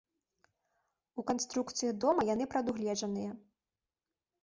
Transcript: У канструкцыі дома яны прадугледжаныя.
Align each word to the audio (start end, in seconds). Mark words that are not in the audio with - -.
У 1.19 1.27
канструкцыі 1.33 1.91
дома 2.07 2.21
яны 2.33 2.51
прадугледжаныя. 2.57 3.31